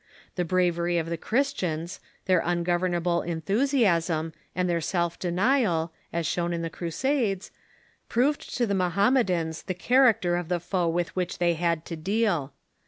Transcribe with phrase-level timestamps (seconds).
[0.33, 6.53] The bravery of the Christians, their un governable enthusiasm, and their self denial, as shown
[6.53, 7.51] in the Crusades,
[8.09, 12.51] proved to the Mohammedans the character of the foe with which they had to deal.